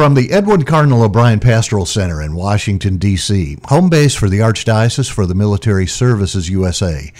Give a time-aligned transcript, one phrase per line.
[0.00, 5.10] From the Edwin Cardinal O'Brien Pastoral Center in Washington, D.C., home base for the Archdiocese
[5.10, 7.12] for the Military Services USA,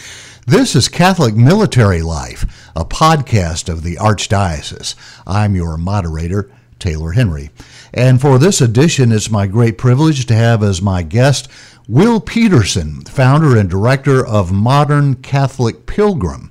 [0.47, 4.95] this is Catholic Military Life, a podcast of the Archdiocese.
[5.27, 7.51] I'm your moderator, Taylor Henry.
[7.93, 11.51] And for this edition, it's my great privilege to have as my guest
[11.87, 16.51] Will Peterson, founder and director of Modern Catholic Pilgrim.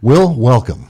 [0.00, 0.88] Will, welcome.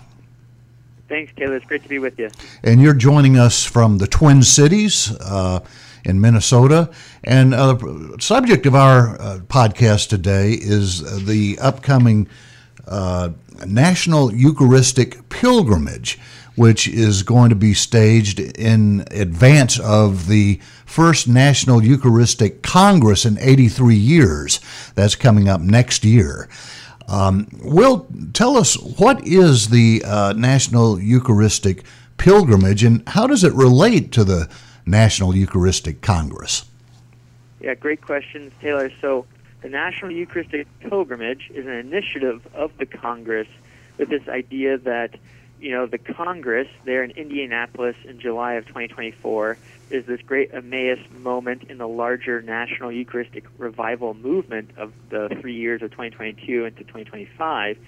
[1.12, 1.56] Thanks, Taylor.
[1.56, 2.30] It's great to be with you.
[2.62, 5.61] And you're joining us from the Twin Cities uh,
[6.07, 6.90] in Minnesota.
[7.22, 12.29] And uh, the subject of our uh, podcast today is the upcoming
[12.88, 13.29] uh,
[13.66, 16.18] National Eucharistic Pilgrimage,
[16.54, 23.36] which is going to be staged in advance of the first National Eucharistic Congress in
[23.38, 24.60] 83 years.
[24.94, 26.49] That's coming up next year.
[27.08, 31.84] Um, Will, tell us what is the uh, National Eucharistic
[32.16, 34.48] Pilgrimage and how does it relate to the
[34.86, 36.64] National Eucharistic Congress?
[37.60, 38.90] Yeah, great questions, Taylor.
[39.00, 39.27] So,
[39.60, 43.46] the National Eucharistic Pilgrimage is an initiative of the Congress
[43.96, 45.14] with this idea that
[45.62, 49.56] you know, the Congress there in Indianapolis in July of 2024
[49.91, 55.55] is this great Emmaus moment in the larger national Eucharistic revival movement of the three
[55.55, 57.78] years of 2022 into 2025.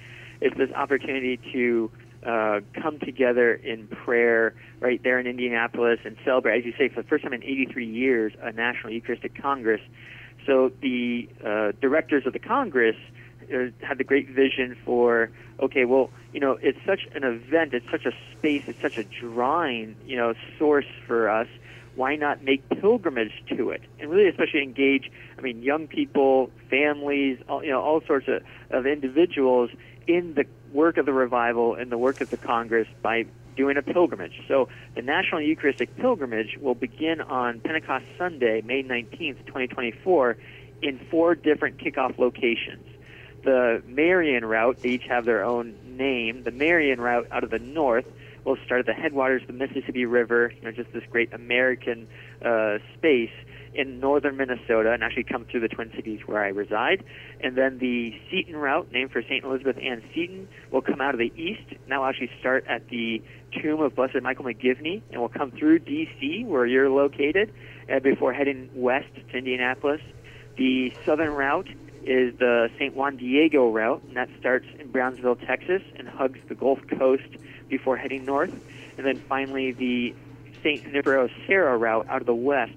[0.41, 1.91] It's this opportunity to
[2.25, 7.03] uh, come together in prayer right there in Indianapolis and celebrate, as you say, for
[7.03, 9.81] the first time in 83 years, a National Eucharistic Congress.
[10.47, 12.97] So the uh, directors of the Congress
[13.53, 17.89] uh, had the great vision for okay, well, you know, it's such an event, it's
[17.91, 21.49] such a space, it's such a drawing, you know, source for us.
[21.95, 25.13] Why not make pilgrimage to it, and really, especially engage?
[25.39, 29.71] I mean, young people, families, all, you know, all sorts of, of individuals
[30.09, 33.83] in the work of the revival and the work of the Congress by doing a
[33.83, 34.43] pilgrimage.
[34.49, 40.37] So the National Eucharistic Pilgrimage will begin on Pentecost Sunday, May 19th, 2024,
[40.83, 42.85] in four different kickoff locations
[43.45, 46.43] the Marian route, they each have their own name.
[46.43, 48.07] The Marian route out of the north
[48.45, 52.07] will start at the headwaters of the Mississippi River, you know, just this great American
[52.45, 53.31] uh, space
[53.75, 57.05] in northern Minnesota and actually come through the Twin Cities where I reside.
[57.41, 59.45] And then the Seton route, named for St.
[59.45, 61.69] Elizabeth Ann Seton, will come out of the east.
[61.71, 63.23] And that will actually start at the
[63.61, 67.53] tomb of Blessed Michael McGivney and will come through D.C., where you're located,
[67.93, 70.01] uh, before heading west to Indianapolis.
[70.57, 71.69] The southern route
[72.07, 72.95] is the St.
[72.95, 77.29] Juan Diego route, and that starts in Brownsville, Texas, and hugs the Gulf Coast
[77.69, 78.53] before heading north.
[78.97, 80.15] And then finally, the
[80.63, 80.83] St.
[80.83, 82.75] Junipero Serra route out of the west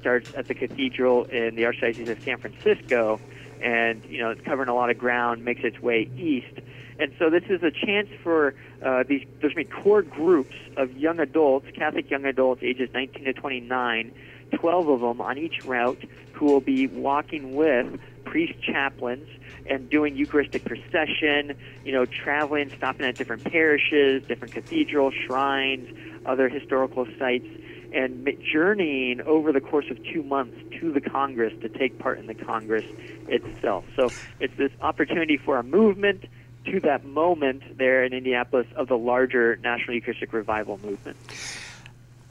[0.00, 3.20] starts at the cathedral in the Archdiocese of San Francisco,
[3.60, 6.60] and you know it's covering a lot of ground, makes its way east.
[7.00, 10.54] And so this is a chance for uh, these there's going to be core groups
[10.76, 14.12] of young adults, Catholic young adults, ages 19 to 29,
[14.52, 16.02] 12 of them on each route,
[16.32, 19.28] who will be walking with priest chaplains
[19.66, 25.88] and doing Eucharistic procession, you know, traveling, stopping at different parishes, different cathedrals, shrines,
[26.26, 27.46] other historical sites,
[27.92, 32.26] and journeying over the course of two months to the Congress to take part in
[32.26, 32.84] the Congress
[33.28, 33.84] itself.
[33.96, 36.24] So it's this opportunity for a movement
[36.66, 41.16] to that moment there in Indianapolis of the larger National Eucharistic Revival movement.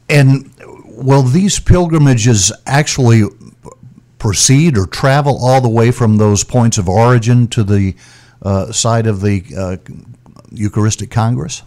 [0.10, 3.24] And uh, will these pilgrimages actually
[4.28, 7.96] proceed or travel all the way from those points of origin to the
[8.42, 9.78] uh, of the uh,
[10.52, 11.64] Eucharistic Congress?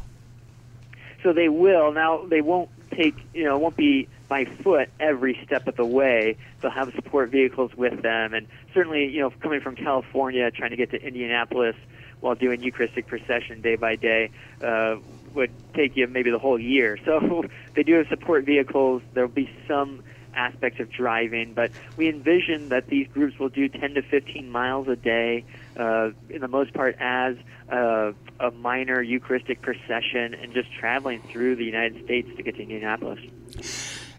[1.22, 1.91] So they will.
[1.91, 3.15] Now they won't take.
[3.32, 6.37] You know, it won't be by foot every step of the way.
[6.60, 10.76] They'll have support vehicles with them, and certainly, you know, coming from California, trying to
[10.76, 11.76] get to Indianapolis
[12.20, 14.31] while doing Eucharistic procession day by day
[14.62, 14.97] uh,
[15.32, 16.99] would take you maybe the whole year.
[17.06, 19.00] So they do have support vehicles.
[19.15, 20.03] There'll be some
[20.35, 24.89] aspects of driving, but we envision that these groups will do 10 to 15 miles
[24.89, 25.45] a day,
[25.77, 27.37] uh, in the most part as
[27.71, 32.63] uh, a minor Eucharistic procession and just traveling through the United States to get to
[32.63, 33.21] Indianapolis.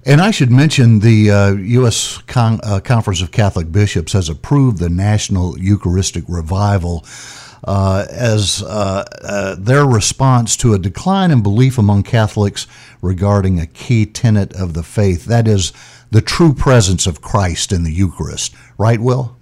[0.03, 2.17] And I should mention the uh, U.S.
[2.25, 7.05] Con- uh, Conference of Catholic Bishops has approved the National Eucharistic Revival
[7.63, 12.65] uh, as uh, uh, their response to a decline in belief among Catholics
[13.01, 15.25] regarding a key tenet of the faith.
[15.25, 15.71] That is
[16.11, 18.53] the true presence of Christ in the Eucharist.
[18.77, 19.35] Right, Will?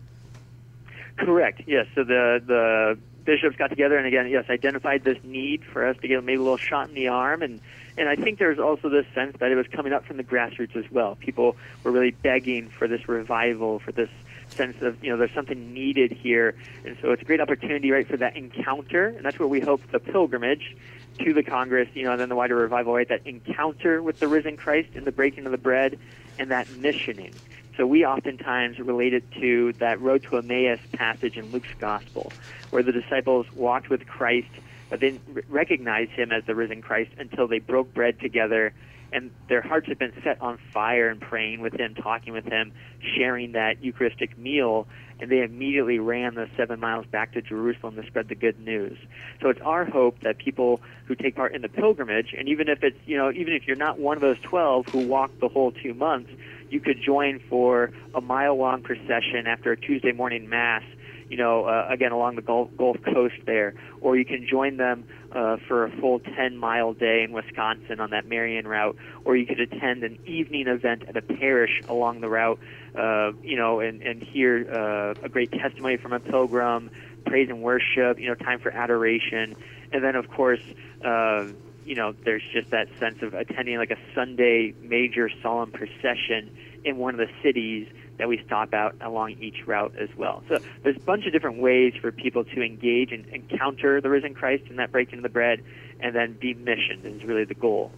[1.18, 1.64] Correct.
[1.68, 1.88] Yes.
[1.96, 6.08] So the the bishops got together and again, yes, identified this need for us to
[6.08, 7.60] get maybe a little shot in the arm and
[7.98, 10.76] and I think there's also this sense that it was coming up from the grassroots
[10.78, 11.16] as well.
[11.16, 14.10] People were really begging for this revival, for this
[14.48, 16.56] sense of you know there's something needed here,
[16.86, 19.82] and so it's a great opportunity, right, for that encounter, and that's where we hope
[19.92, 20.78] the pilgrimage
[21.20, 23.10] to the Congress, you know, and then the wider revival, right?
[23.10, 26.00] That encounter with the risen Christ in the breaking of the bread
[26.40, 27.34] and that missioning.
[27.78, 32.32] So we oftentimes relate it to that road to Emmaus passage in Luke's gospel,
[32.72, 34.50] where the disciples walked with Christ,
[34.90, 38.74] but didn't recognize him as the risen Christ until they broke bread together
[39.12, 42.72] and their hearts had been set on fire and praying with him, talking with him,
[43.18, 44.88] sharing that Eucharistic meal,
[45.20, 48.98] and they immediately ran the seven miles back to Jerusalem to spread the good news.
[49.42, 52.84] So it's our hope that people who take part in the pilgrimage, and even if
[52.84, 55.72] it's you know even if you're not one of those twelve who walked the whole
[55.72, 56.32] two months,
[56.70, 60.84] you could join for a mile long procession after a Tuesday morning mass
[61.30, 65.06] you know, uh, again along the Gulf, Gulf Coast there, or you can join them
[65.32, 69.46] uh, for a full 10 mile day in Wisconsin on that Marian route, or you
[69.46, 72.60] could attend an evening event at a parish along the route,
[72.98, 76.90] uh, you know, and, and hear uh, a great testimony from a pilgrim,
[77.26, 79.56] praise and worship, you know, time for adoration,
[79.92, 80.62] and then of course.
[81.04, 81.48] Uh,
[81.86, 86.56] you know, there's just that sense of attending like a Sunday major solemn procession
[86.86, 87.88] in one of the cities
[88.20, 90.44] that we stop out along each route as well.
[90.48, 94.36] So there's a bunch of different ways for people to engage and encounter the risen
[94.36, 95.64] Christ in that breaking of the bread
[96.00, 97.92] and then be missioned is really the goal.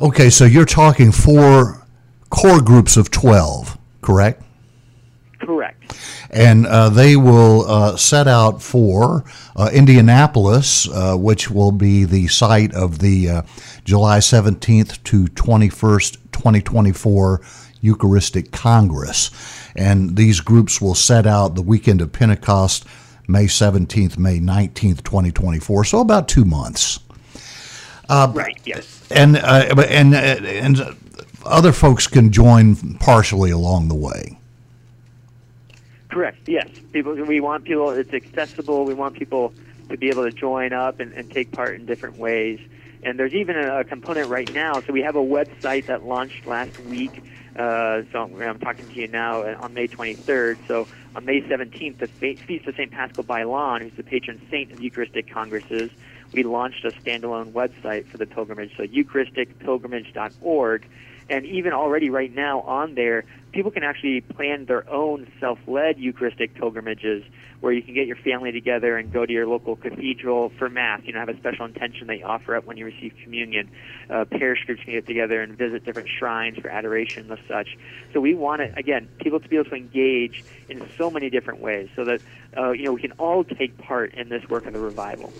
[0.00, 1.84] Okay, so you're talking four
[2.30, 4.42] core groups of 12, correct?
[5.40, 5.96] Correct.
[6.30, 9.24] And uh, they will uh, set out for
[9.56, 13.42] uh, Indianapolis, uh, which will be the site of the uh,
[13.84, 17.40] July 17th to 21st, 2024
[17.80, 19.30] Eucharistic Congress.
[19.76, 22.84] And these groups will set out the weekend of Pentecost,
[23.28, 25.84] May 17th, May 19th, 2024.
[25.84, 27.00] So about two months.
[28.08, 29.06] Uh, right, yes.
[29.10, 30.80] And, uh, and, uh, and
[31.44, 34.36] other folks can join partially along the way.
[36.10, 36.68] Correct, yes.
[36.92, 38.84] People, we want people, it's accessible.
[38.84, 39.54] We want people
[39.90, 42.60] to be able to join up and, and take part in different ways.
[43.02, 44.80] And there's even a, a component right now.
[44.80, 47.22] So we have a website that launched last week
[47.56, 50.58] uh, so I'm talking to you now on May 23rd.
[50.68, 52.90] So on May 17th, the Feast of St.
[52.90, 55.90] Paschal Bailon, who's the patron saint of Eucharistic Congresses,
[56.32, 60.86] we launched a standalone website for the pilgrimage, so eucharisticpilgrimage.org.
[61.30, 66.54] And even already right now on there, people can actually plan their own self-led Eucharistic
[66.54, 67.22] pilgrimages
[67.60, 71.02] where you can get your family together and go to your local cathedral for Mass.
[71.04, 73.70] You know, have a special intention that you offer up when you receive communion.
[74.08, 77.76] Uh, parish groups can get together and visit different shrines for adoration and such.
[78.12, 81.60] So we want it, again, people to be able to engage in so many different
[81.60, 82.22] ways so that,
[82.56, 85.32] uh, you know, we can all take part in this work of the revival.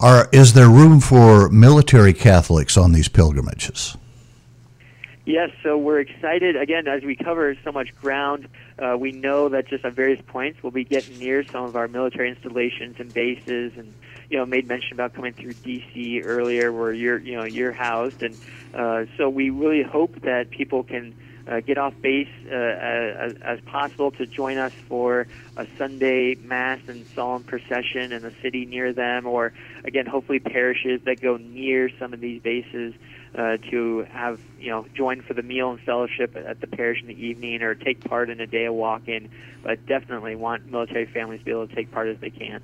[0.00, 3.96] Are, is there room for military Catholics on these pilgrimages?
[5.28, 6.56] Yes, so we're excited.
[6.56, 8.48] Again, as we cover so much ground,
[8.78, 11.86] uh, we know that just at various points we'll be getting near some of our
[11.86, 13.92] military installations and bases, and
[14.30, 16.22] you know, made mention about coming through D.C.
[16.22, 18.38] earlier, where you're, you know, you're housed, and
[18.72, 21.14] uh, so we really hope that people can
[21.46, 25.26] uh, get off base uh, as, as possible to join us for
[25.58, 29.52] a Sunday mass and solemn procession in the city near them, or
[29.84, 32.94] again, hopefully parishes that go near some of these bases
[33.34, 37.08] uh, to have you know join for the meal and fellowship at the parish in
[37.08, 39.30] the evening or take part in a day of walking
[39.62, 42.62] but definitely want military families to be able to take part as they can.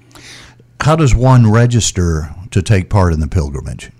[0.80, 3.90] How does one register to take part in the pilgrimage?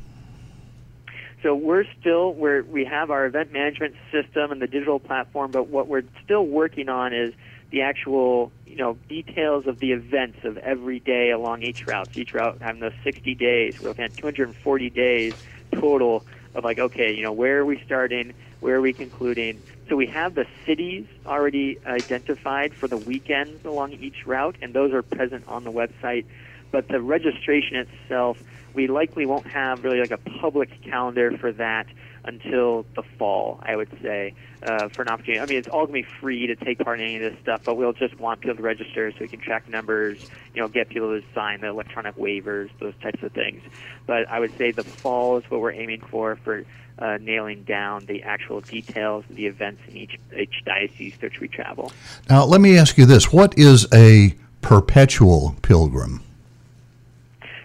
[1.43, 5.69] So we're still where we have our event management system and the digital platform but
[5.69, 7.35] what we're still working on is
[7.71, 12.09] the actual you know details of the events of every day along each route.
[12.17, 15.35] Each route having those 60 days we're looking at 240 days
[15.73, 16.25] total
[16.55, 18.33] of like, okay, you know, where are we starting?
[18.61, 19.61] Where are we concluding?
[19.89, 24.93] So we have the cities already identified for the weekends along each route, and those
[24.93, 26.25] are present on the website.
[26.73, 28.37] But the registration itself,
[28.75, 31.87] we likely won't have really like a public calendar for that
[32.25, 35.41] until the fall, I would say, uh, for an opportunity.
[35.41, 37.41] I mean, it's all going to be free to take part in any of this
[37.43, 40.69] stuff, but we'll just want people to register so we can track numbers, you know,
[40.69, 43.63] get people to sign the electronic waivers, those types of things.
[44.07, 46.65] But I would say the fall is what we're aiming for for
[46.99, 51.49] uh, nailing down the actual details of the events in each, each diocese which we
[51.49, 51.93] travel.
[52.31, 56.23] Now, let me ask you this what is a perpetual pilgrim?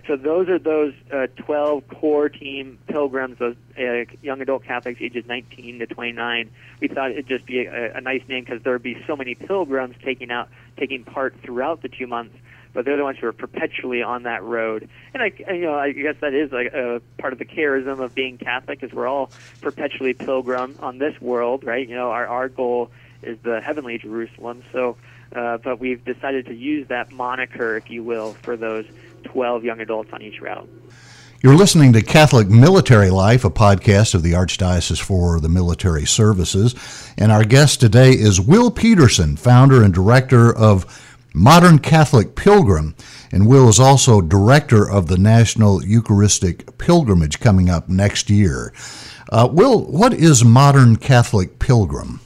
[0.09, 5.23] So those are those uh, 12 core team pilgrims, those uh, young adult Catholics ages
[5.27, 6.49] 19 to 29.
[6.81, 9.35] We thought it'd just be a, a nice name because there would be so many
[9.35, 12.35] pilgrims taking out, taking part throughout the two months.
[12.73, 15.91] But they're the ones who are perpetually on that road, and I, you know, I
[15.91, 19.31] guess that is like a part of the charism of being Catholic, is we're all
[19.61, 21.87] perpetually pilgrim on this world, right?
[21.87, 22.91] You know, our our goal
[23.23, 24.63] is the heavenly Jerusalem.
[24.71, 24.97] So,
[25.35, 28.85] uh, but we've decided to use that moniker, if you will, for those
[29.23, 30.67] 12 young adults on each route.
[31.41, 36.75] You're listening to Catholic Military Life, a podcast of the Archdiocese for the Military Services.
[37.17, 40.85] And our guest today is Will Peterson, founder and director of
[41.33, 42.93] Modern Catholic Pilgrim.
[43.31, 48.73] And Will is also director of the National Eucharistic Pilgrimage coming up next year.
[49.31, 52.19] Uh, Will, what is Modern Catholic Pilgrim?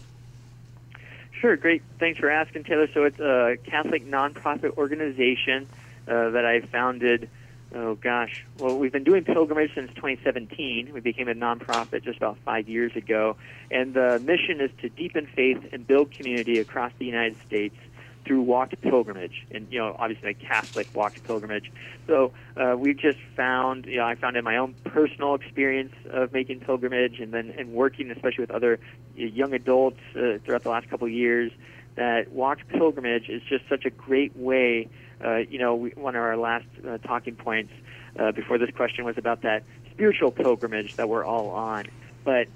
[1.33, 1.83] Sure, great.
[2.00, 2.88] Thanks for asking, Taylor.
[2.95, 5.67] So it's a Catholic nonprofit organization
[6.07, 7.29] uh, that I founded
[7.75, 10.91] oh gosh, well, we've been doing pilgrimage since 2017.
[10.93, 13.36] We became a nonprofit just about five years ago,
[13.72, 17.75] and the mission is to deepen faith and build community across the United States
[18.25, 21.72] through walked pilgrimage, and you know, obviously a Catholic walked pilgrimage.
[22.07, 26.31] So uh, we just found, you know, I found in my own personal experience of
[26.31, 28.79] making pilgrimage, and then and working, especially with other
[29.15, 31.51] young adults uh, throughout the last couple of years,
[31.95, 34.88] that walked pilgrimage is just such a great way
[35.24, 37.74] uh, you know, we, one of our last uh, talking points
[38.20, 41.86] uh, before this question was about that spiritual pilgrimage that we're all on.
[42.24, 42.48] But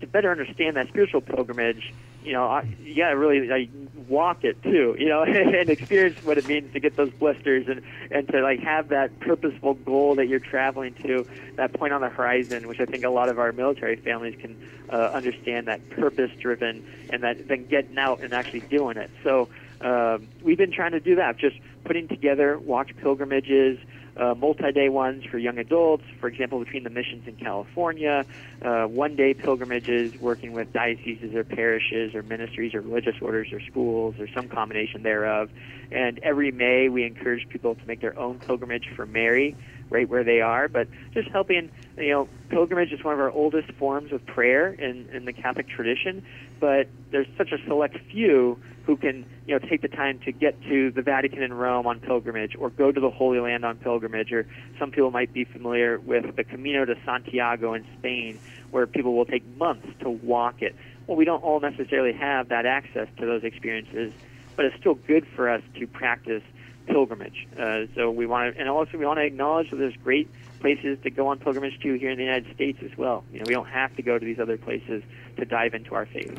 [0.00, 1.92] to better understand that spiritual pilgrimage,
[2.24, 3.70] you know, I, you got to really like,
[4.08, 7.82] walk it too, you know, and experience what it means to get those blisters and
[8.10, 12.08] and to like have that purposeful goal that you're traveling to, that point on the
[12.08, 14.56] horizon, which I think a lot of our military families can
[14.90, 19.10] uh, understand that purpose driven and that then getting out and actually doing it.
[19.22, 19.48] So
[19.80, 23.78] um, we've been trying to do that, just putting together walked pilgrimages,
[24.16, 28.24] uh, multi-day ones for young adults, for example, between the missions in California,
[28.62, 34.14] uh, one-day pilgrimages working with dioceses or parishes or ministries or religious orders or schools
[34.18, 35.50] or some combination thereof.
[35.92, 39.54] And every May, we encourage people to make their own pilgrimage for Mary,
[39.90, 40.66] right where they are.
[40.68, 45.08] But just helping, you know, pilgrimage is one of our oldest forms of prayer in,
[45.12, 46.24] in the Catholic tradition.
[46.58, 50.60] But there's such a select few who can you know take the time to get
[50.62, 54.32] to the Vatican in Rome on pilgrimage or go to the Holy Land on pilgrimage
[54.32, 54.46] or
[54.78, 58.38] some people might be familiar with the Camino de Santiago in Spain
[58.70, 60.74] where people will take months to walk it.
[61.06, 64.12] Well, we don't all necessarily have that access to those experiences,
[64.54, 66.42] but it's still good for us to practice
[66.86, 67.46] pilgrimage.
[67.58, 70.28] Uh, so we want to, and also we want to acknowledge that there's great
[70.60, 73.24] places to go on pilgrimage to here in the United States as well.
[73.32, 75.02] You know, we don't have to go to these other places
[75.36, 76.32] to dive into our faith.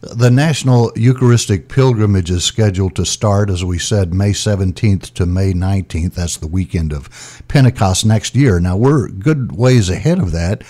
[0.00, 5.52] The National Eucharistic Pilgrimage is scheduled to start, as we said, May 17th to May
[5.52, 6.14] 19th.
[6.14, 8.58] That's the weekend of Pentecost next year.
[8.58, 10.62] Now, we're good ways ahead of that.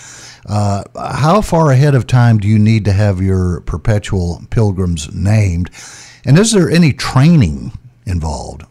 [0.45, 5.69] Uh, how far ahead of time do you need to have your perpetual pilgrims named?
[6.25, 7.71] And is there any training
[8.05, 8.65] involved?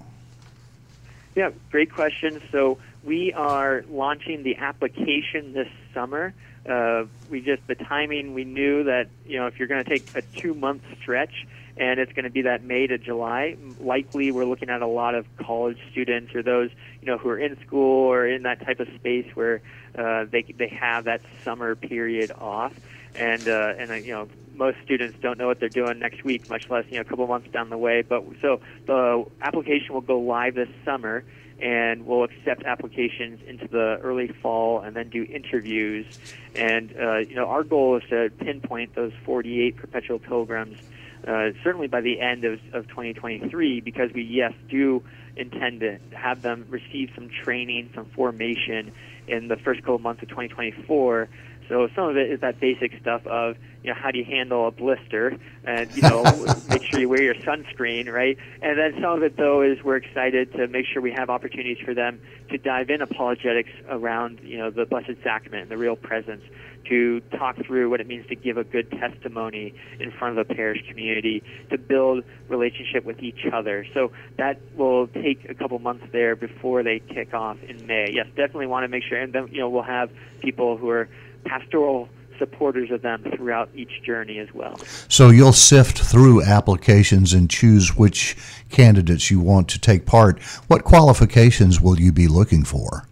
[1.38, 2.42] Yeah, great question.
[2.50, 6.35] So we are launching the application this summer.
[6.68, 8.35] Uh, we just the timing.
[8.35, 12.00] We knew that you know if you're going to take a two month stretch and
[12.00, 13.57] it's going to be that May to July.
[13.78, 17.38] Likely, we're looking at a lot of college students or those you know who are
[17.38, 19.62] in school or in that type of space where
[19.97, 22.73] uh, they they have that summer period off,
[23.14, 26.50] and uh, and uh, you know most students don't know what they're doing next week,
[26.50, 28.02] much less you know a couple months down the way.
[28.02, 31.25] But so the application will go live this summer,
[31.61, 36.07] and we'll accept applications into the early fall, and then do interviews.
[36.54, 40.78] And uh, you know our goal is to pinpoint those 48 perpetual pilgrims.
[41.26, 45.02] Uh, certainly by the end of, of 2023, because we yes do
[45.37, 48.92] intend to have them receive some training, some formation
[49.28, 51.28] in the first couple months of 2024
[51.68, 54.66] so some of it is that basic stuff of you know how do you handle
[54.66, 55.37] a blister?
[55.64, 56.22] And you know
[56.68, 58.37] make sure you wear your sunscreen right?
[58.62, 61.78] And then some of it though is we're excited to make sure we have opportunities
[61.84, 62.20] for them
[62.50, 66.42] to dive in apologetics around you know the blessed sacrament and the real presence
[66.88, 70.54] to talk through what it means to give a good testimony in front of the
[70.54, 73.84] parish community to build relationship with each other.
[73.92, 78.10] So that will take a couple months there before they kick off in may.
[78.12, 80.10] Yes definitely want to make sure and then you know we'll have
[80.40, 81.08] people who are
[81.49, 84.78] pastoral supporters of them throughout each journey as well.
[85.09, 88.37] So you'll sift through applications and choose which
[88.71, 90.40] candidates you want to take part.
[90.69, 93.09] What qualifications will you be looking for?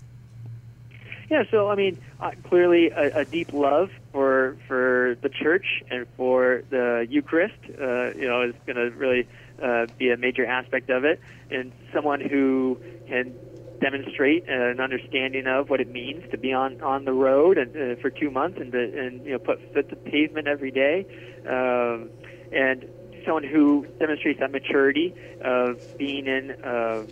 [1.28, 6.06] Yeah, so I mean, uh, clearly a, a, deep love for for the church and
[6.16, 9.26] for the Eucharist, uh, you know, is going to really
[9.60, 12.78] uh, be a major aspect of it, and someone who
[13.08, 13.34] can
[13.80, 18.00] demonstrate an understanding of what it means to be on on the road and uh,
[18.00, 21.06] for two months and to, and you know put foot to pavement every day,
[21.48, 22.10] um,
[22.52, 22.86] and
[23.24, 25.14] someone who demonstrates that maturity
[25.44, 26.52] of being in.
[26.64, 27.02] Uh,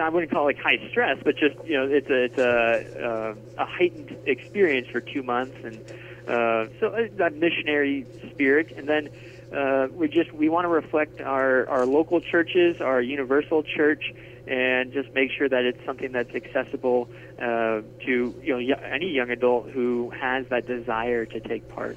[0.00, 2.84] I wouldn't call it like high stress, but just you know, it's a it's a
[3.02, 5.80] uh, a heightened experience for two months, and
[6.28, 9.08] uh, so uh, that missionary spirit, and then
[9.52, 14.12] uh, we just we want to reflect our, our local churches, our universal church,
[14.46, 19.30] and just make sure that it's something that's accessible uh, to you know any young
[19.30, 21.96] adult who has that desire to take part.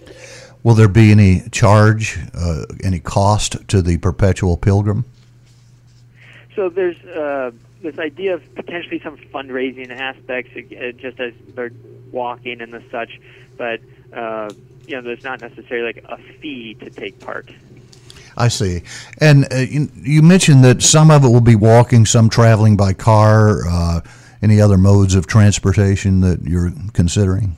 [0.64, 5.06] Will there be any charge, uh, any cost to the perpetual pilgrim?
[6.56, 7.52] So there's uh,
[7.82, 11.72] this idea of potentially some fundraising aspects, uh, just as they're
[12.12, 13.20] walking and the such,
[13.58, 13.80] but
[14.14, 14.50] uh,
[14.90, 17.52] you know, there's not necessarily like a fee to take part.
[18.36, 18.82] I see.
[19.20, 22.94] And uh, you, you, mentioned that some of it will be walking, some traveling by
[22.94, 23.68] car.
[23.68, 24.02] Uh,
[24.42, 27.58] any other modes of transportation that you're considering?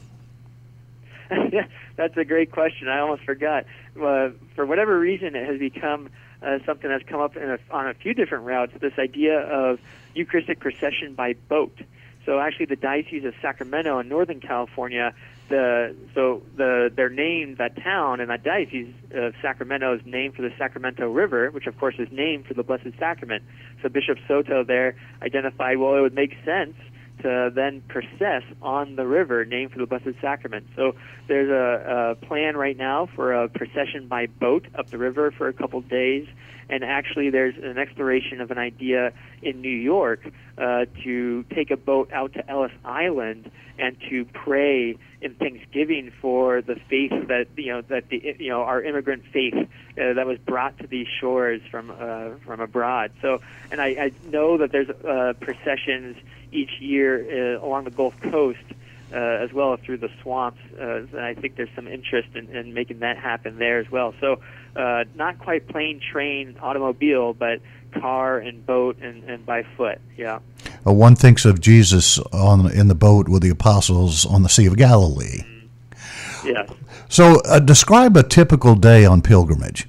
[1.95, 2.87] That's a great question.
[2.87, 3.65] I almost forgot.
[3.95, 6.09] Uh, for whatever reason, it has become
[6.41, 8.73] uh, something that's come up a, on a few different routes.
[8.79, 9.79] This idea of
[10.15, 11.77] Eucharistic procession by boat.
[12.25, 15.13] So actually, the Diocese of Sacramento in Northern California
[15.51, 20.35] the so the their name that town and that diocese of uh, Sacramento is named
[20.35, 23.43] for the Sacramento River, which of course is named for the Blessed Sacrament.
[23.83, 26.75] So Bishop Soto there identified well it would make sense
[27.21, 30.67] to then process on the river named for the Blessed Sacrament.
[30.75, 30.95] So
[31.27, 35.47] there's a, a plan right now for a procession by boat up the river for
[35.47, 36.27] a couple of days
[36.71, 39.11] and actually, there's an exploration of an idea
[39.41, 40.21] in New York
[40.57, 46.61] uh, to take a boat out to Ellis Island and to pray in Thanksgiving for
[46.61, 50.37] the faith that you know that the you know our immigrant faith uh, that was
[50.39, 53.11] brought to these shores from uh, from abroad.
[53.21, 56.15] So, and I, I know that there's uh, processions
[56.51, 58.59] each year uh, along the Gulf Coast.
[59.13, 62.47] Uh, as well as through the swamps, uh, and I think there's some interest in,
[62.55, 64.13] in making that happen there as well.
[64.21, 64.39] So
[64.73, 67.59] uh, not quite plane, train, automobile, but
[67.91, 69.99] car and boat and, and by foot.
[70.15, 70.39] Yeah.
[70.87, 74.65] Uh, one thinks of Jesus on in the boat with the apostles on the Sea
[74.67, 75.41] of Galilee.
[75.41, 76.47] Mm-hmm.
[76.47, 76.69] Yes.
[77.09, 79.87] So, uh, describe a typical day on pilgrimage.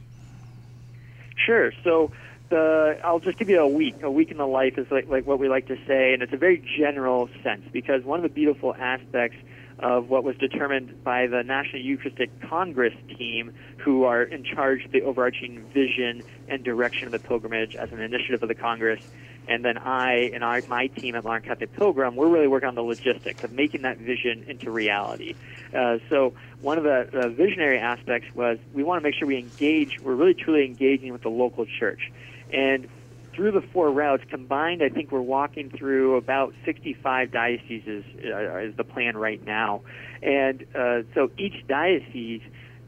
[1.36, 1.72] Sure.
[1.84, 2.10] So,
[2.52, 4.02] the I'll just give you a week.
[4.02, 6.32] A week in the life is like, like what we like to say, and it's
[6.32, 9.36] a very general sense because one of the beautiful aspects
[9.78, 14.92] of what was determined by the National Eucharistic Congress team, who are in charge of
[14.92, 19.02] the overarching vision and direction of the pilgrimage as an initiative of the Congress.
[19.48, 22.82] And then I and my team at Modern Catholic Pilgrim, we're really working on the
[22.82, 25.34] logistics of making that vision into reality.
[25.74, 29.38] Uh, so one of the, the visionary aspects was we want to make sure we
[29.38, 32.12] engage, we're really truly engaging with the local church.
[32.52, 32.88] And
[33.34, 38.76] through the four routes combined, I think we're walking through about 65 dioceses uh, is
[38.76, 39.82] the plan right now,
[40.22, 42.42] and uh, so each diocese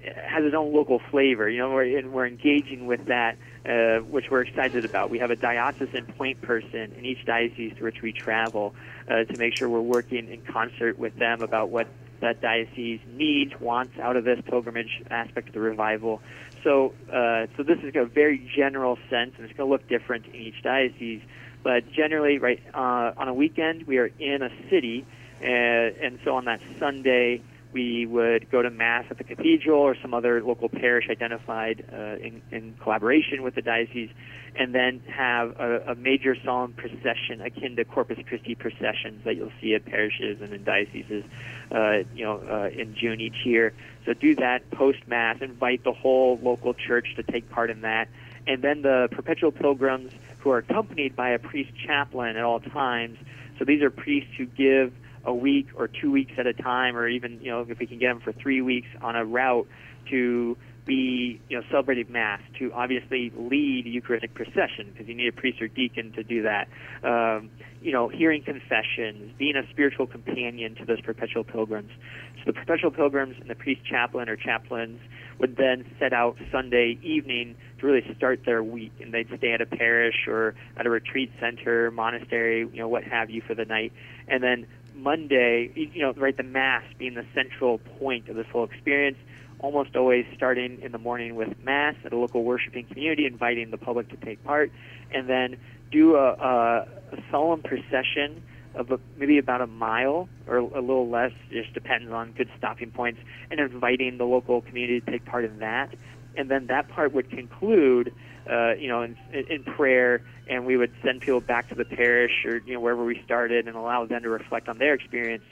[0.04, 1.48] has its own local flavor.
[1.48, 5.10] You know, we're, and we're engaging with that, uh, which we're excited about.
[5.10, 8.74] We have a diocesan point person in each diocese to which we travel
[9.08, 11.88] uh, to make sure we're working in concert with them about what
[12.24, 16.20] that diocese needs, wants out of this pilgrimage aspect of the revival.
[16.62, 20.26] So, uh, so this is a very general sense, and it's going to look different
[20.26, 21.22] in each diocese.
[21.62, 25.06] But generally, right uh, on a weekend, we are in a city,
[25.40, 27.42] and, and so on that Sunday,
[27.74, 32.16] we would go to mass at the cathedral or some other local parish identified uh,
[32.16, 34.10] in, in collaboration with the diocese,
[34.56, 39.52] and then have a, a major solemn procession akin to Corpus Christi processions that you'll
[39.60, 41.24] see at parishes and in dioceses,
[41.72, 43.74] uh, you know, uh, in June each year.
[44.06, 48.08] So do that post mass, invite the whole local church to take part in that,
[48.46, 53.18] and then the perpetual pilgrims who are accompanied by a priest chaplain at all times.
[53.58, 54.92] So these are priests who give
[55.24, 57.98] a week or two weeks at a time, or even you know if we can
[57.98, 59.66] get them for three weeks on a route
[60.10, 60.56] to
[60.86, 65.60] be you know celebrating mass to obviously lead Eucharistic procession because you need a priest
[65.62, 66.68] or deacon to do that.
[67.02, 71.90] Um, you know, hearing confessions, being a spiritual companion to those perpetual pilgrims.
[72.38, 75.00] So the perpetual pilgrims and the priest chaplain or chaplains
[75.38, 79.60] would then set out Sunday evening to really start their week, and they'd stay at
[79.60, 83.64] a parish or at a retreat center, monastery, you know, what have you for the
[83.64, 83.92] night,
[84.28, 88.64] and then Monday, you know, right, the Mass being the central point of this whole
[88.64, 89.18] experience,
[89.58, 93.78] almost always starting in the morning with Mass at a local worshiping community, inviting the
[93.78, 94.70] public to take part,
[95.12, 95.56] and then
[95.90, 98.42] do a, a, a solemn procession
[98.74, 102.90] of a, maybe about a mile or a little less, just depends on good stopping
[102.90, 105.94] points, and inviting the local community to take part in that.
[106.36, 108.12] And then that part would conclude
[108.50, 112.44] uh, you know, in, in prayer, and we would send people back to the parish
[112.44, 115.44] or you know wherever we started, and allow them to reflect on their experience.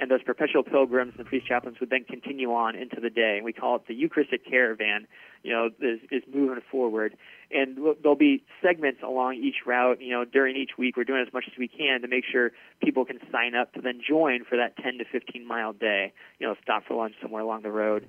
[0.00, 3.34] And those perpetual pilgrims and priest chaplains would then continue on into the day.
[3.36, 5.08] And we call it the Eucharistic caravan.
[5.42, 7.16] You know, is, is moving forward,
[7.50, 10.00] and there'll be segments along each route.
[10.00, 12.50] You know, during each week, we're doing as much as we can to make sure
[12.82, 16.12] people can sign up to then join for that 10 to 15 mile day.
[16.38, 18.06] You know, stop for lunch somewhere along the road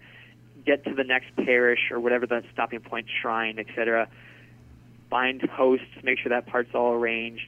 [0.65, 4.09] get to the next parish or whatever the stopping point, shrine, etc.
[5.09, 7.47] Find hosts, make sure that part's all arranged.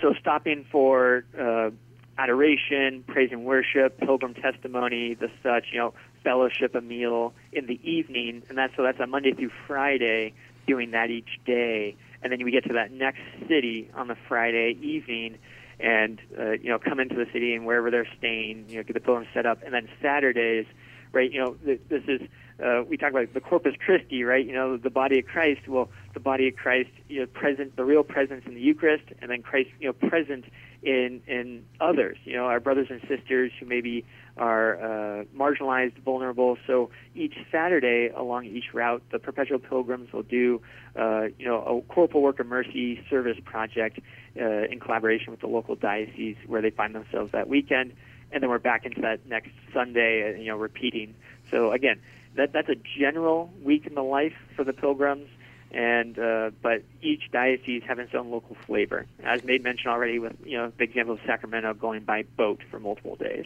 [0.00, 1.70] So stopping for uh,
[2.18, 7.78] adoration, praise and worship, pilgrim testimony, the such, you know, fellowship, a meal in the
[7.88, 10.32] evening, and that's so that's a Monday through Friday,
[10.66, 14.76] doing that each day, and then we get to that next city on the Friday
[14.80, 15.38] evening,
[15.78, 18.94] and uh, you know come into the city and wherever they're staying, you know, get
[18.94, 20.66] the pilgrim set up, and then Saturdays,
[21.12, 21.30] right?
[21.30, 22.22] You know, th- this is
[22.62, 24.44] uh, we talk about the Corpus Christi, right?
[24.44, 25.66] You know, the body of Christ.
[25.66, 29.30] Well, the body of Christ, you know, present, the real presence in the Eucharist, and
[29.30, 30.44] then Christ, you know, present
[30.82, 32.16] in in others.
[32.24, 34.04] You know, our brothers and sisters who maybe
[34.36, 36.56] are uh, marginalized, vulnerable.
[36.66, 40.60] So each Saturday along each route, the Perpetual Pilgrims will do,
[40.96, 44.00] uh, you know, a corporal work of mercy service project
[44.40, 47.92] uh, in collaboration with the local diocese where they find themselves that weekend,
[48.32, 51.14] and then we're back into that next Sunday, uh, you know, repeating.
[51.50, 52.00] So again,
[52.36, 55.28] that that's a general week in the life for the pilgrims
[55.74, 59.06] and uh, but each diocese having its own local flavor.
[59.24, 62.78] As made mention already, with you know the example of Sacramento going by boat for
[62.78, 63.44] multiple days.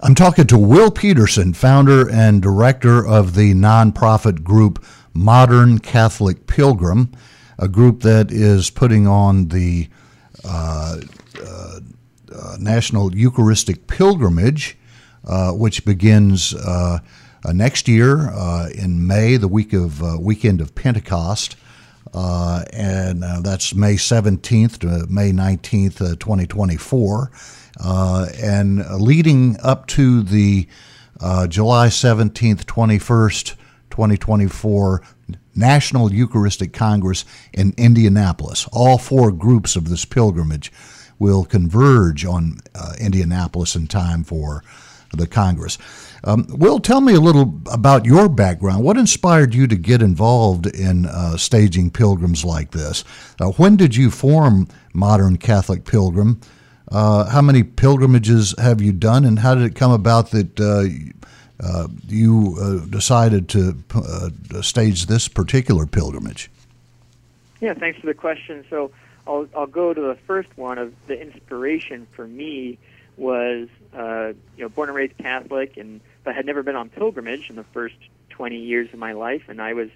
[0.00, 4.84] I'm talking to Will Peterson, founder and director of the nonprofit group
[5.14, 7.12] Modern Catholic Pilgrim,
[7.58, 9.88] a group that is putting on the
[10.44, 10.98] uh,
[11.42, 11.80] uh,
[12.32, 14.76] uh National Eucharistic Pilgrimage,
[15.24, 16.98] uh, which begins uh,
[17.46, 21.56] next year uh, in May, the week of uh, weekend of Pentecost,
[22.14, 27.30] uh, and uh, that's May 17th to May 19th, 2024,
[27.80, 30.66] and leading up to the
[31.48, 33.54] July 17th, 21st,
[33.90, 35.02] 2024
[35.54, 38.68] National Eucharistic Congress in Indianapolis.
[38.72, 40.72] All four groups of this pilgrimage
[41.18, 42.58] will converge on
[43.00, 44.62] Indianapolis in time for
[45.12, 45.78] the Congress.
[46.24, 48.84] Um, Will, tell me a little about your background.
[48.84, 53.04] What inspired you to get involved in uh, staging pilgrims like this?
[53.40, 56.40] Uh, when did you form Modern Catholic Pilgrim?
[56.90, 60.84] Uh, how many pilgrimages have you done, and how did it come about that uh,
[61.64, 63.76] uh, you uh, decided to
[64.62, 66.50] stage this particular pilgrimage?
[67.60, 68.64] Yeah, thanks for the question.
[68.70, 68.90] So
[69.26, 72.78] I'll, I'll go to the first one of the inspiration for me
[73.18, 77.48] was uh, you know born and raised Catholic, and but had never been on pilgrimage
[77.48, 77.94] in the first
[78.28, 79.88] 20 years of my life, and I was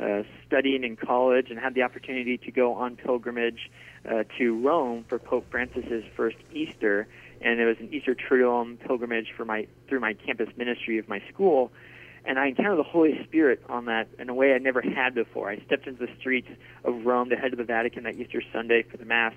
[0.00, 3.70] uh, studying in college and had the opportunity to go on pilgrimage
[4.04, 7.06] uh, to Rome for Pope Francis's first Easter,
[7.40, 11.22] and it was an Easter Triduum pilgrimage for my through my campus ministry of my
[11.32, 11.70] school.
[12.24, 15.48] And I encountered the Holy Spirit on that in a way I never had before.
[15.48, 16.48] I stepped into the streets
[16.82, 19.34] of Rome to head to the Vatican that Easter Sunday for the Mass,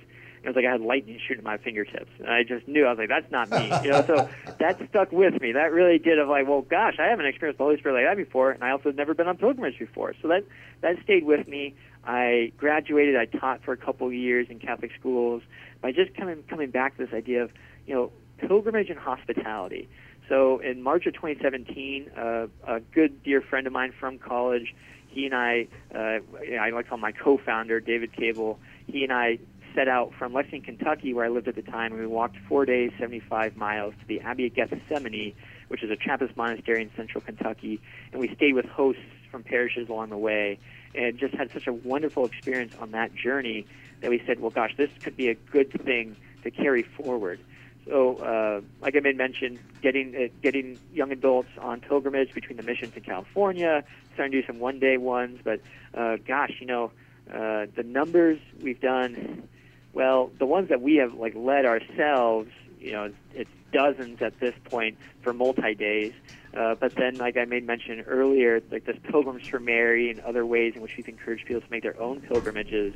[0.50, 2.12] was like I had lightning shooting my fingertips.
[2.20, 3.72] And I just knew I was like, that's not me.
[3.84, 5.54] You know, so that stuck with me.
[5.54, 6.20] That really did.
[6.20, 8.72] Of like, well, gosh, I haven't experienced the Holy Spirit like that before, and I
[8.72, 10.14] also had never been on pilgrimage before.
[10.22, 10.44] So that
[10.82, 11.76] that stayed with me.
[12.06, 13.16] I graduated.
[13.16, 15.42] I taught for a couple of years in Catholic schools.
[15.82, 17.52] By just coming coming back to this idea of
[17.86, 19.90] you know pilgrimage and hospitality.
[20.28, 24.76] So in March of 2017, uh, a good dear friend of mine from college,
[25.10, 26.20] he and I, uh,
[26.60, 28.60] I like to call him my co-founder, David Cable.
[28.86, 29.40] He and I
[29.76, 32.66] set out from Lexington, Kentucky, where I lived at the time, and we walked four
[32.66, 35.34] days, 75 miles to the Abbey of Gethsemani,
[35.68, 37.80] which is a Trappist monastery in central Kentucky,
[38.12, 39.02] and we stayed with hosts
[39.32, 40.60] from parishes along the way,
[40.96, 43.66] and just had such a wonderful experience on that journey
[44.02, 47.40] that we said, well, gosh, this could be a good thing to carry forward.
[47.88, 52.64] So, uh, like I made mention, getting uh, getting young adults on pilgrimage between the
[52.64, 55.40] missions in California, starting to do some one-day ones.
[55.44, 55.62] But
[55.96, 56.92] uh, gosh, you know,
[57.34, 59.48] uh, the numbers we've done
[59.94, 62.50] well, the ones that we have like led ourselves,
[62.80, 66.14] you know, it's dozens at this point for multi days.
[66.58, 70.46] Uh, but then, like I made mention earlier, like this Pilgrims for Mary and other
[70.46, 72.94] ways in which we've encouraged people to make their own pilgrimages.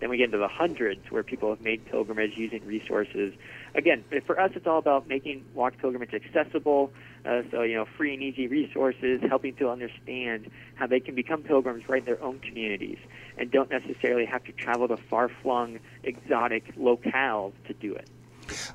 [0.00, 3.34] Then we get into the hundreds where people have made pilgrimage using resources.
[3.74, 6.92] Again, for us, it's all about making walk pilgrimage accessible.
[7.24, 11.42] Uh, so, you know, free and easy resources, helping people understand how they can become
[11.42, 12.98] pilgrims right in their own communities
[13.38, 18.08] and don't necessarily have to travel to far flung, exotic locales to do it.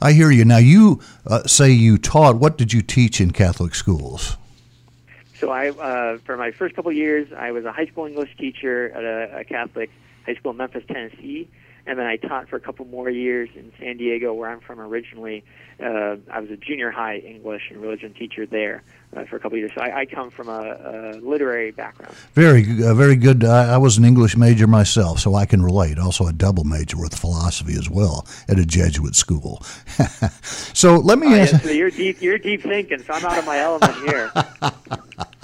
[0.02, 0.46] I hear you.
[0.46, 2.38] Now, you uh, say you taught.
[2.38, 4.36] What did you teach in Catholic schools?
[5.36, 8.36] So, I uh, for my first couple of years, I was a high school English
[8.38, 9.92] teacher at a, a Catholic
[10.26, 11.50] high school in Memphis, Tennessee,
[11.90, 14.80] and then I taught for a couple more years in San Diego, where I'm from
[14.80, 15.44] originally.
[15.84, 18.84] Uh, I was a junior high English and religion teacher there
[19.18, 19.72] uh, for a couple of years.
[19.74, 22.14] So I, I come from a, a, literary background.
[22.34, 23.44] Very, uh, very good.
[23.44, 25.98] I, I, was an English major myself, so I can relate.
[25.98, 29.64] Also, a double major with philosophy as well at a Jesuit school.
[30.44, 31.54] so let me oh, ask.
[31.54, 32.22] Yeah, so you're deep.
[32.22, 33.00] You're deep thinking.
[33.00, 34.32] So I'm out of my element here.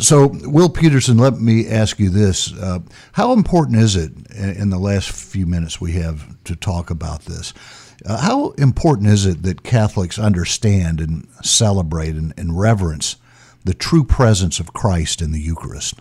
[0.00, 2.78] So, Will Peterson, let me ask you this: uh,
[3.12, 7.52] How important is it in the last few minutes we have to talk about this?
[8.06, 13.16] Uh, how important is it that Catholics understand and celebrate and, and reverence
[13.64, 16.00] the true presence of Christ in the Eucharist?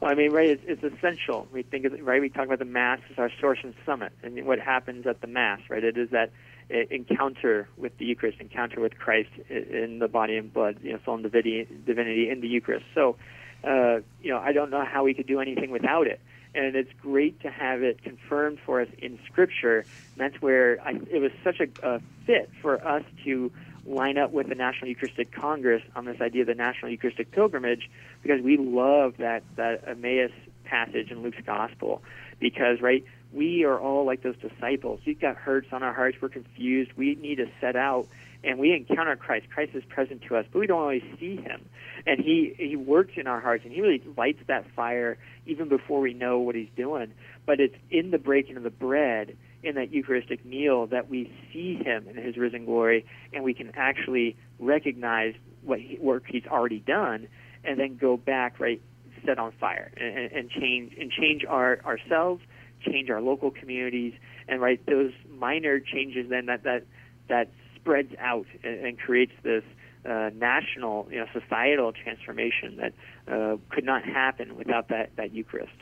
[0.00, 1.46] Well, I mean, right, it's, it's essential.
[1.52, 4.58] We think, right, we talk about the Mass as our source and summit, and what
[4.58, 5.84] happens at the Mass, right?
[5.84, 6.30] It is that
[6.70, 11.18] encounter with the Eucharist, encounter with Christ in the body and blood, you know, soul
[11.18, 12.84] divinity, divinity in the Eucharist.
[12.94, 13.16] So,
[13.64, 16.20] uh, you know, I don't know how we could do anything without it.
[16.54, 19.80] And it's great to have it confirmed for us in Scripture.
[19.80, 23.50] And that's where I, it was such a, a fit for us to
[23.86, 27.90] line up with the National Eucharistic Congress on this idea of the National Eucharistic Pilgrimage
[28.22, 30.32] because we love that, that Emmaus
[30.64, 32.02] passage in Luke's Gospel.
[32.38, 35.00] Because, right, we are all like those disciples.
[35.06, 36.18] We've got hurts on our hearts.
[36.20, 36.92] We're confused.
[36.96, 38.08] We need to set out
[38.44, 39.46] and we encounter Christ.
[39.50, 41.68] Christ is present to us, but we don't always see him.
[42.06, 46.00] And he, he works in our hearts and he really lights that fire even before
[46.00, 47.12] we know what he's doing.
[47.46, 51.74] But it's in the breaking of the bread in that Eucharistic meal that we see
[51.74, 56.78] him in his risen glory and we can actually recognize what he, work he's already
[56.78, 57.26] done
[57.64, 58.80] and then go back right
[59.26, 62.40] set on fire and, and change and change our ourselves
[62.80, 64.14] change our local communities
[64.48, 66.84] and right those minor changes then that that
[67.28, 69.64] that spreads out and, and creates this
[70.04, 72.92] uh, national, you know, societal transformation that
[73.32, 75.72] uh, could not happen without that, that Eucharist.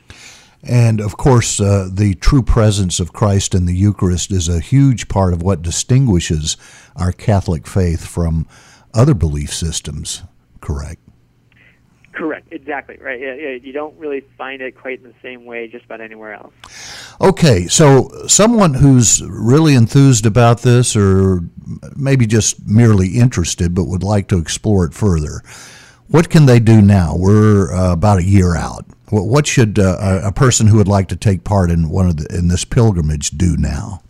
[0.62, 5.09] And of course, uh, the true presence of Christ in the Eucharist is a huge
[5.09, 6.56] part of what distinguishes
[6.96, 8.48] our Catholic faith from
[8.94, 10.22] other belief systems,
[10.61, 11.00] correct?
[12.16, 13.62] Correct, exactly, right.
[13.62, 16.55] You don't really find it quite in the same way just about anywhere else.
[17.20, 21.42] Okay, so someone who's really enthused about this or
[21.94, 25.42] maybe just merely interested but would like to explore it further,
[26.09, 27.14] what can they do now?
[27.14, 28.87] We're uh, about a year out.
[29.11, 32.35] What should uh, a person who would like to take part in one of the,
[32.35, 34.00] in this pilgrimage do now?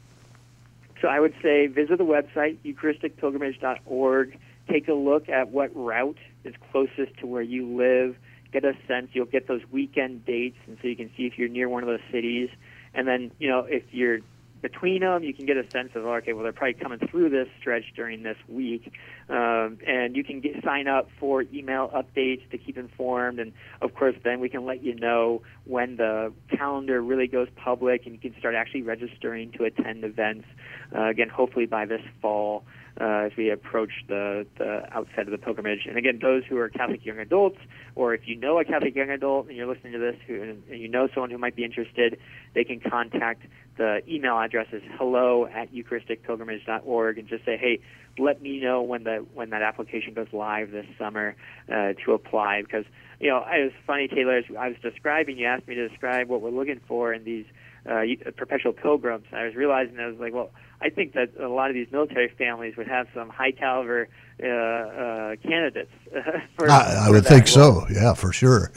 [1.03, 4.39] So I would say visit the website eucharisticpilgrimage.org.
[4.69, 8.17] Take a look at what route is closest to where you live.
[8.53, 9.11] Get a sense.
[9.13, 11.89] You'll get those weekend dates, and so you can see if you're near one of
[11.89, 12.49] those cities.
[12.95, 14.21] And then, you know, if you're
[14.63, 17.49] between them, you can get a sense of okay, well, they're probably coming through this
[17.61, 18.93] stretch during this week,
[19.29, 23.39] um, and you can get sign up for email updates to keep informed.
[23.39, 28.07] And of course, then we can let you know when the calendar really goes public,
[28.07, 30.47] and you can start actually registering to attend events.
[30.95, 32.65] Uh, again, hopefully by this fall.
[32.99, 35.81] Uh, as we approach the, the outset of the pilgrimage.
[35.87, 37.59] And again, those who are Catholic young adults,
[37.95, 40.63] or if you know a Catholic young adult and you're listening to this, who, and
[40.69, 42.19] you know someone who might be interested,
[42.55, 43.43] they can contact
[43.77, 47.81] the email address is hello at eucharisticpilgrimage.org and just say, hey,
[48.19, 51.37] let me know when the when that application goes live this summer
[51.69, 52.63] uh, to apply.
[52.63, 52.87] Because
[53.21, 54.39] you know, it was funny, Taylor.
[54.39, 57.47] As I was describing, you asked me to describe what we're looking for in these
[57.89, 58.03] uh,
[58.37, 59.27] perpetual pilgrims.
[59.31, 60.51] And I was realizing I was like, well,
[60.81, 64.09] I think that a lot of these military families would have some high caliber
[64.43, 65.91] uh, uh, candidates.
[66.59, 67.87] for, I, I would think so.
[67.91, 68.71] Yeah, for sure.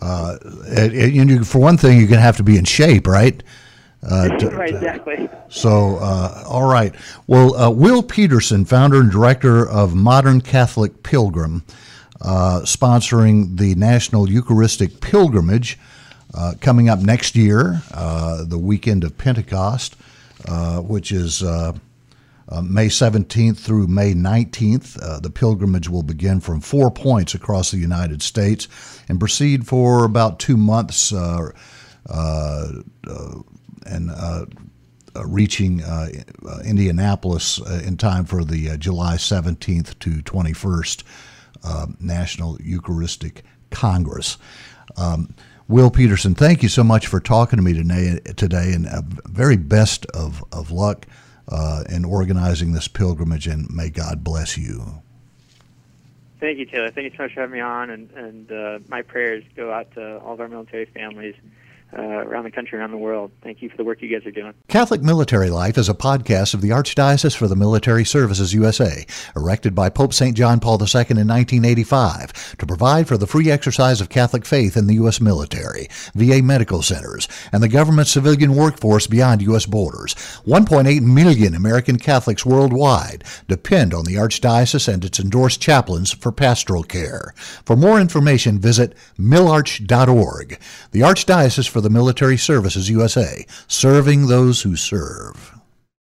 [0.00, 3.06] uh, and, and you, for one thing, you're going to have to be in shape,
[3.06, 3.42] right?
[4.02, 5.28] Uh, to, right, exactly.
[5.48, 6.94] So, uh, all right.
[7.26, 11.64] Well, uh, Will Peterson, founder and director of Modern Catholic Pilgrim,
[12.20, 15.78] uh, sponsoring the National Eucharistic Pilgrimage
[16.34, 19.96] uh, coming up next year, uh, the weekend of Pentecost,
[20.78, 21.42] which is.
[22.62, 28.22] May 17th through May 19th, the pilgrimage will begin from four points across the United
[28.22, 28.68] States
[29.08, 31.12] and proceed for about two months
[33.86, 34.44] and uh,
[35.14, 36.08] uh, reaching uh,
[36.64, 41.02] Indianapolis in time for the July 17th to 21st
[42.00, 44.38] National Eucharistic Congress.
[44.96, 45.34] Um,
[45.68, 48.86] Will Peterson, thank you so much for talking to me today, today and
[49.24, 51.06] very best of, of luck
[51.48, 55.02] uh, in organizing this pilgrimage, and may God bless you.
[56.38, 56.90] Thank you, Taylor.
[56.90, 59.90] Thank you so much for having me on, and, and uh, my prayers go out
[59.94, 61.34] to all of our military families
[61.92, 63.30] uh, around the country, around the world.
[63.42, 64.52] Thank you for the work you guys are doing.
[64.68, 69.74] Catholic Military Life is a podcast of the Archdiocese for the Military Services USA, erected
[69.74, 70.36] by Pope St.
[70.36, 74.86] John Paul II in 1985 to provide for the free exercise of Catholic faith in
[74.86, 75.20] the U.S.
[75.20, 79.66] military, VA medical centers, and the government civilian workforce beyond U.S.
[79.66, 80.14] borders.
[80.46, 86.82] 1.8 million American Catholics worldwide depend on the Archdiocese and its endorsed chaplains for pastoral
[86.82, 87.32] care.
[87.64, 90.58] For more information, visit milarch.org.
[90.90, 95.55] The Archdiocese for the Military Services USA, serving those who serve.